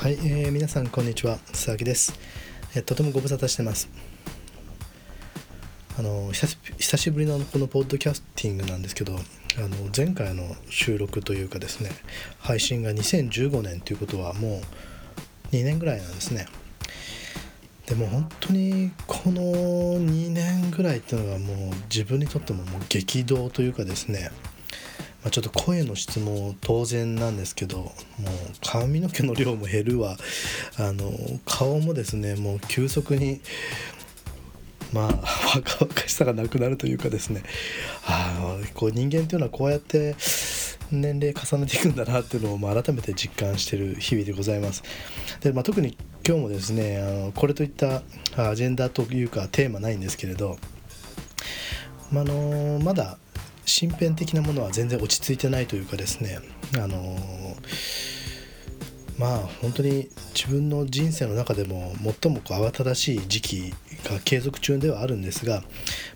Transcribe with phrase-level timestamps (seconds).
[0.00, 2.18] はい、えー、皆さんこんにちは佐々木です、
[2.74, 3.90] えー、とてもご無沙汰してます。
[5.98, 9.18] あの久しぶりのこのポッドキャスティングなんですけどあ
[9.60, 11.90] の前回の収録というかですね
[12.38, 14.62] 配信が2015年ということはも
[15.52, 16.46] う2年ぐらいなんですね。
[17.84, 24.30] でも本当にこの2年ぐらいっていうのがもう自分にとってももう激動というかですね
[25.22, 27.92] まあ、ちょっと声の質も当然なんですけどもう
[28.64, 30.16] 髪の毛の量も減るわ
[30.78, 31.12] あの
[31.44, 33.40] 顔もですねもう急速に
[34.92, 35.06] まあ
[35.56, 37.42] 若々しさがなくなるというかですね
[38.06, 40.16] あこう人間っていうのはこうやって
[40.90, 44.82] 年齢重ねていくんだなっていうのをまあ改めて実感してる日々でございます。
[45.40, 48.02] でまあ、特に今日もですねあのこれといった
[48.36, 50.58] アジェンダというかテーマないんですけれど、
[52.10, 53.18] まあのまだ
[53.70, 56.40] 身辺的なものは全然落ち着いてないというかですね
[56.76, 57.16] あの
[59.16, 65.66] まあ本当に自分の人生の中でも最もこう慌ただしい時期が継続中ではあるんですが、ま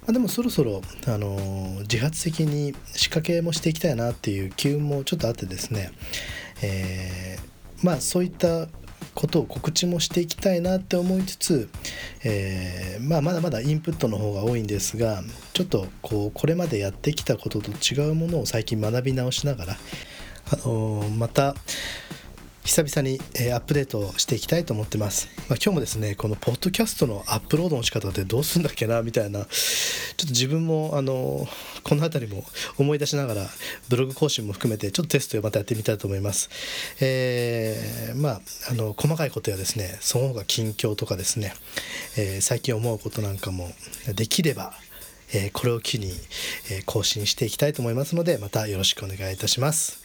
[0.08, 1.36] あ、でもそろそろあの
[1.82, 5.92] 自発的に仕掛けもしていきたいなっていう機運もちょっとあってですね、
[6.62, 8.68] えー、まあそういった
[9.24, 11.70] ことを告知もしていきたいなって思いつつ、
[12.24, 15.22] えー、まあ、まだまだインプットの方が多いんですが
[15.54, 19.72] ちょっとこうこれまでやってきたことと違うものを最近学び直しながら、
[20.52, 21.54] あのー、また
[22.64, 31.46] 久々に、えアップデートしていきたいと思ってます、まあ、今日もですねこのポッドキャストのアップロードの仕方ってどうすんだっけなみたいなちょっと自分もあの
[31.84, 32.44] この辺りも
[32.78, 33.46] 思い出しながら
[33.88, 36.48] ブログ更新も含めてちょっとテストをまたやってみたいと思います
[37.00, 38.40] えー、まあ
[38.70, 41.54] あの細かいことやですねその他近況とかですね、
[42.16, 43.68] えー、最近思うことなんかも
[44.14, 44.72] できれば
[45.32, 46.12] えこれを機に、
[46.70, 50.03] え更新していきたいと思いますのでまたよろしくお願いいたします。